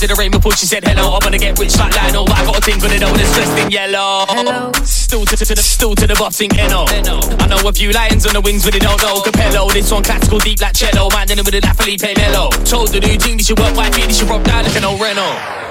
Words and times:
To 0.00 0.06
the 0.06 0.14
rain 0.14 0.30
before 0.30 0.52
she 0.52 0.64
said 0.64 0.82
hello. 0.82 1.12
I'm 1.12 1.20
gonna 1.20 1.36
get 1.36 1.58
rich 1.58 1.76
like 1.76 1.94
Lionel, 1.94 2.24
but 2.24 2.38
I 2.38 2.44
got 2.46 2.56
a 2.56 2.60
thing 2.62 2.80
for 2.80 2.88
the 2.88 2.98
know 2.98 3.12
that's 3.12 3.34
dressed 3.36 3.58
in 3.58 3.70
yellow. 3.70 4.24
Hello. 4.28 4.72
Still 4.82 5.26
to, 5.26 5.36
to, 5.36 5.44
to 5.44 5.54
the 5.54 5.62
still 5.62 5.94
to 5.94 6.06
the 6.06 6.14
boss 6.14 6.36
sing 6.36 6.50
Eno. 6.56 6.88
I 6.88 7.46
know 7.46 7.60
a 7.68 7.72
few 7.72 7.92
lions 7.92 8.24
on 8.24 8.32
the 8.32 8.40
wings, 8.40 8.64
but 8.64 8.72
they 8.72 8.78
don't 8.78 9.00
know 9.02 9.20
Capello. 9.20 9.68
This 9.72 9.92
one 9.92 10.02
classical 10.02 10.38
deep 10.38 10.60
like 10.60 10.74
cello, 10.74 11.10
man, 11.10 11.28
then 11.28 11.36
with 11.44 11.52
that 11.60 11.76
Felipe 11.76 12.16
Melo. 12.16 12.48
Told 12.64 12.88
the 12.88 13.00
new 13.00 13.18
thing, 13.18 13.36
this 13.36 13.48
should 13.48 13.58
work, 13.58 13.76
why 13.76 13.90
feed, 13.90 14.08
this 14.08 14.18
should 14.18 14.28
rock 14.30 14.42
down 14.44 14.64
like 14.64 14.76
an 14.76 14.84
old 14.84 15.00
Renault. 15.00 15.69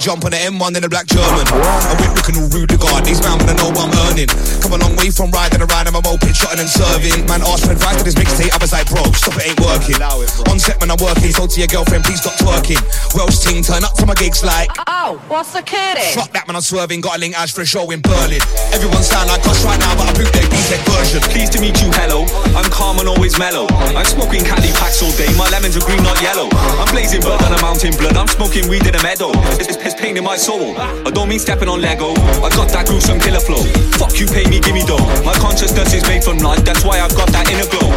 Jump 0.00 0.24
on 0.24 0.32
the 0.32 0.40
M1 0.40 0.76
in 0.76 0.84
a 0.84 0.88
black 0.88 1.04
German. 1.04 1.44
I 1.44 1.92
whip 2.00 2.16
looking 2.16 2.36
all 2.40 2.48
rude 2.48 2.72
regard. 2.72 3.04
These 3.04 3.20
man 3.20 3.36
wanna 3.36 3.52
know 3.60 3.68
what 3.68 3.92
I'm 3.92 3.94
earning. 4.08 4.32
Come 4.64 4.72
a 4.72 4.80
long 4.80 4.96
way 4.96 5.12
from 5.12 5.28
riding 5.28 5.60
around 5.60 5.86
in 5.88 5.92
my 5.92 6.00
moped, 6.00 6.32
shotting 6.32 6.64
and 6.64 6.70
serving. 6.70 7.28
Man 7.28 7.44
asked 7.44 7.68
for 7.68 7.76
advice 7.76 8.00
to 8.00 8.04
this 8.04 8.16
mixtape. 8.16 8.48
I 8.48 8.56
was 8.56 8.72
like, 8.72 8.88
bro, 8.88 9.04
stop 9.12 9.36
it, 9.36 9.52
ain't 9.52 9.60
working. 9.60 10.00
On 10.48 10.56
set 10.56 10.80
when 10.80 10.88
I'm 10.88 10.96
working, 11.04 11.36
so 11.36 11.44
to 11.44 11.56
your 11.60 11.68
girlfriend, 11.68 12.08
please 12.08 12.24
stop 12.24 12.32
twerking. 12.40 12.80
Welsh 13.12 13.44
team 13.44 13.60
turn 13.60 13.84
up 13.84 13.92
to 14.00 14.08
my 14.08 14.16
gigs 14.16 14.40
like. 14.40 14.72
Oh, 14.88 15.20
what's 15.28 15.52
the 15.52 15.60
kitty? 15.60 16.16
Fuck 16.16 16.32
that 16.32 16.48
man, 16.48 16.56
I'm 16.56 16.64
swerving. 16.64 17.04
Got 17.04 17.16
a 17.16 17.20
link 17.20 17.36
Ash 17.36 17.52
for 17.52 17.60
a 17.60 17.68
show 17.68 17.84
in 17.92 18.00
Berlin. 18.00 18.40
Everyone 18.72 19.04
sound 19.04 19.28
like 19.28 19.44
us 19.44 19.60
right 19.68 19.78
now, 19.78 19.92
but 20.00 20.08
I 20.08 20.12
boot 20.16 20.32
their 20.32 20.48
BZ 20.48 20.80
version. 20.88 21.20
Pleased 21.28 21.52
to 21.54 21.60
meet 21.60 21.76
you, 21.84 21.92
hello. 21.92 22.24
I'm 22.56 22.68
calm 22.72 22.96
and 23.04 23.08
always 23.08 23.36
mellow. 23.36 23.68
I'm 23.92 24.08
smoking 24.08 24.48
Cali 24.48 24.72
packs 24.80 25.04
all 25.04 25.12
day. 25.20 25.28
My 25.36 25.48
lemons 25.52 25.76
are 25.76 25.84
green, 25.84 26.00
not 26.00 26.16
yellow. 26.24 26.48
I'm 26.80 26.88
blazing 26.88 27.20
blood 27.20 27.44
on 27.44 27.52
a 27.52 27.60
mountain 27.60 27.92
blood. 28.00 28.16
I'm 28.16 28.28
smoking 28.32 28.64
weed 28.64 28.88
in 28.88 28.96
a 28.96 29.02
meadow. 29.10 29.34
It's, 29.58 29.66
it's, 29.66 29.80
it's 29.82 29.96
pain 29.98 30.16
in 30.16 30.22
my 30.22 30.36
soul. 30.36 30.78
I 30.78 31.10
don't 31.10 31.28
mean 31.28 31.40
stepping 31.42 31.66
on 31.66 31.82
Lego. 31.82 32.14
I 32.46 32.48
got 32.54 32.70
that 32.70 32.86
gruesome 32.86 33.18
killer 33.18 33.42
flow. 33.42 33.66
Fuck 33.98 34.14
you, 34.22 34.26
pay 34.30 34.46
me, 34.46 34.62
give 34.62 34.70
me 34.70 34.86
dough. 34.86 35.02
My 35.26 35.34
consciousness 35.34 35.90
is 35.98 36.06
made 36.06 36.22
from 36.22 36.38
light, 36.38 36.62
that's 36.62 36.84
why 36.86 37.02
I've 37.02 37.14
got 37.18 37.26
that 37.34 37.50
inner 37.50 37.66
glow. 37.66 37.90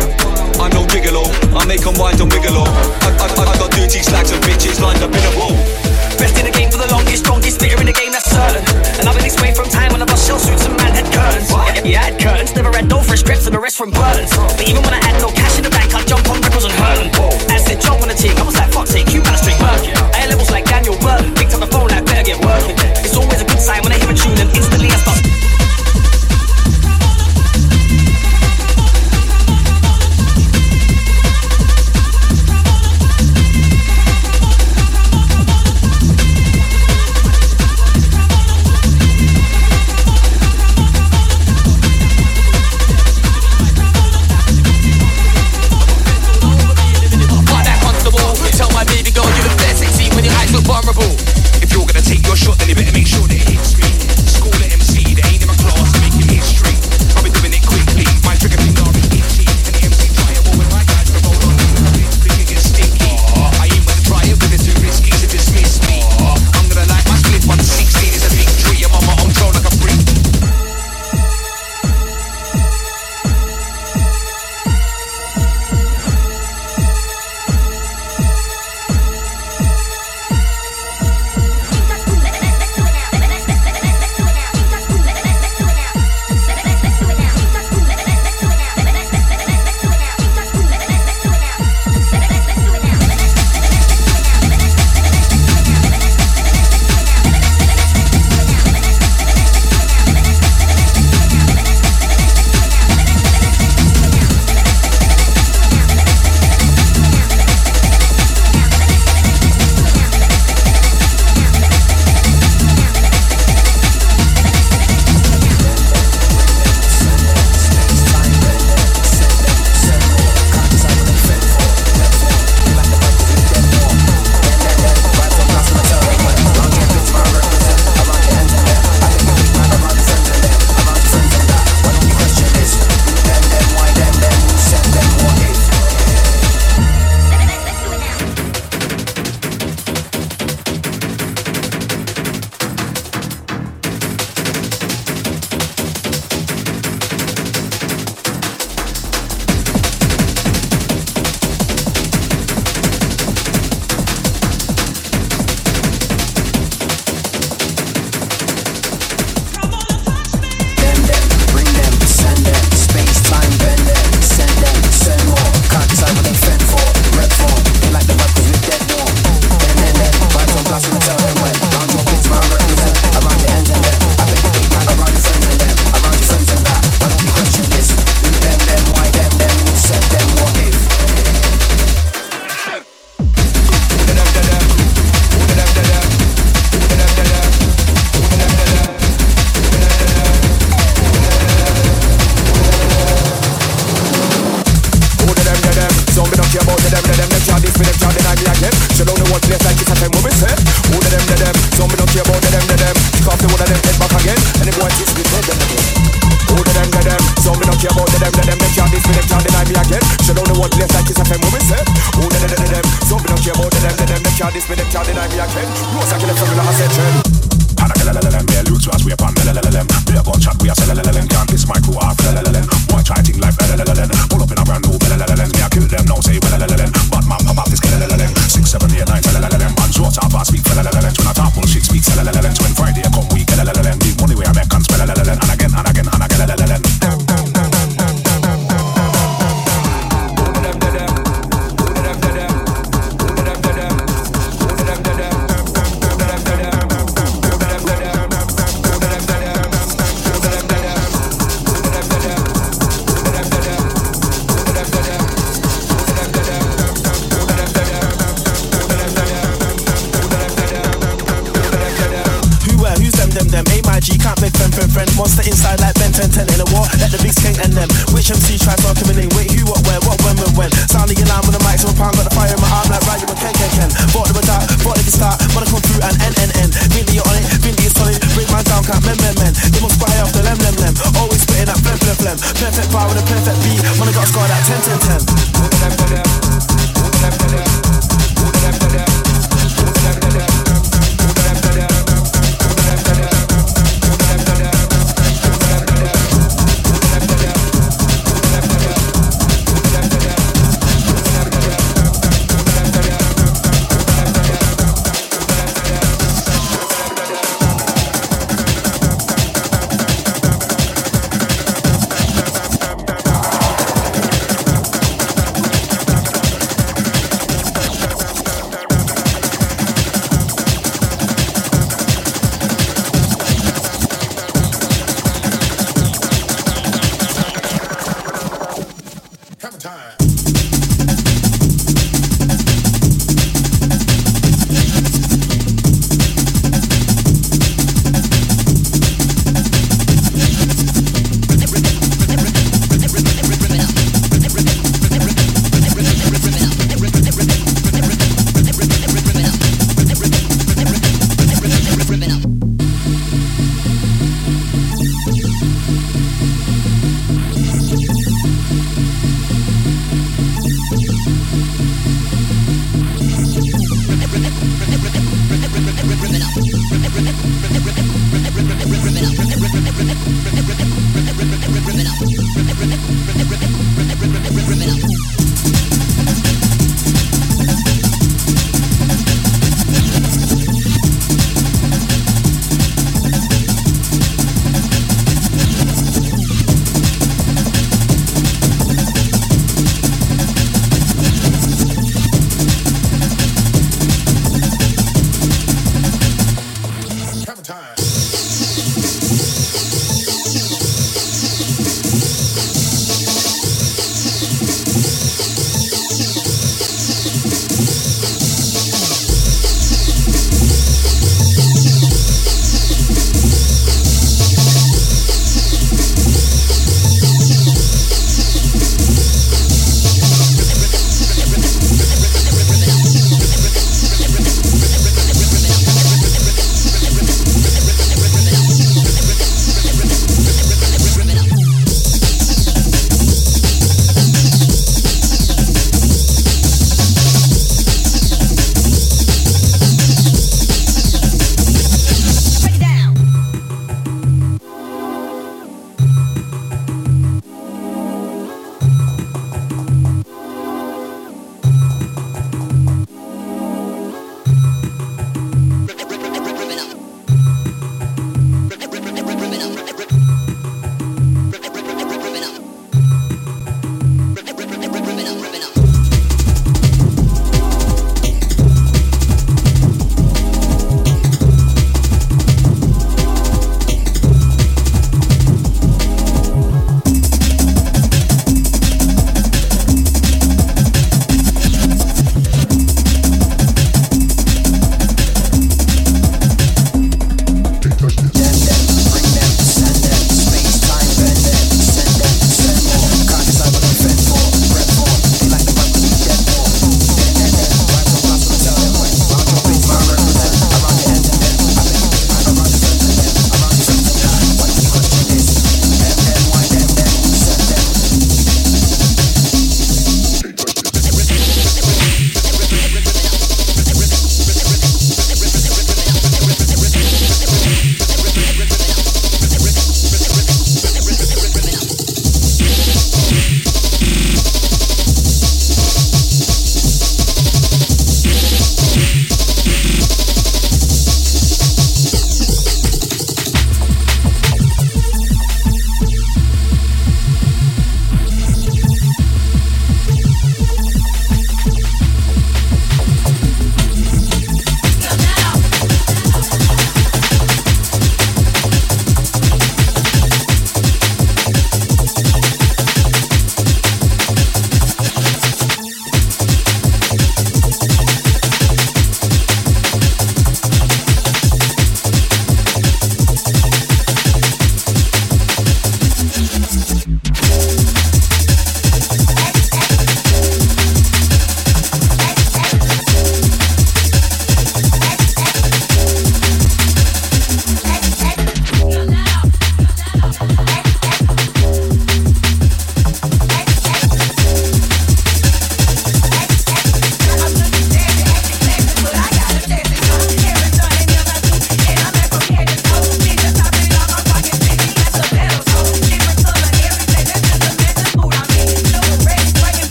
I'm 0.57 0.73
no 0.73 0.89
gigolo, 0.89 1.29
I 1.53 1.65
make 1.69 1.85
them 1.85 1.93
wind 2.01 2.17
and 2.17 2.33
wiggle. 2.33 2.65
I, 2.65 3.09
I, 3.21 3.25
I 3.29 3.53
got 3.61 3.69
dirty 3.77 4.01
slacks 4.01 4.33
and 4.33 4.41
bitches 4.41 4.81
lined 4.81 5.05
up 5.05 5.13
in 5.13 5.21
a 5.21 5.33
row. 5.37 5.53
Best 6.17 6.39
in 6.39 6.49
the 6.49 6.53
game 6.55 6.71
for 6.73 6.81
the 6.81 6.89
longest, 6.89 7.25
strongest 7.25 7.61
spitter 7.61 7.77
in 7.77 7.85
the 7.85 7.93
game, 7.93 8.09
that's 8.09 8.29
certain. 8.29 8.63
And 8.97 9.05
I've 9.05 9.13
been 9.13 9.27
this 9.27 9.37
way 9.37 9.53
from 9.53 9.69
time 9.69 9.82
Yeah, 11.83 11.99
I 11.99 12.11
had 12.11 12.21
curtains, 12.21 12.55
never 12.55 12.71
had 12.71 12.87
dough 12.87 13.03
for 13.03 13.17
scripts 13.17 13.45
and 13.45 13.53
the 13.53 13.59
rest 13.59 13.77
from 13.77 13.91
burdens. 13.91 14.31
But 14.31 14.63
even 14.63 14.81
when 14.83 14.93
I 14.93 15.03
had 15.03 15.19
no 15.19 15.27
cash 15.27 15.57
in 15.57 15.63
the 15.67 15.69
bank, 15.69 15.93
I'd 15.93 16.07
jump 16.07 16.23
on 16.31 16.39
ripples 16.39 16.63
and 16.63 16.71
hurl 16.79 17.03
them. 17.03 17.11
I 17.51 17.59
said 17.59 17.81
jump 17.81 18.01
on 18.01 18.07
the 18.07 18.15
team, 18.15 18.31
I 18.39 18.43
was 18.43 18.55
like, 18.55 18.71
fuck's 18.71 18.91
sake, 18.91 19.11
you 19.11 19.19
man 19.19 19.35
straight. 19.35 19.59
I 19.59 20.15
had 20.15 20.29
levels 20.29 20.49
like 20.49 20.63
Daniel 20.63 20.95
Burton, 21.03 21.35
your 52.41 52.55
then 52.55 52.69
you 52.69 52.75
better 52.75 52.91
make 52.93 53.05
sure 53.05 53.32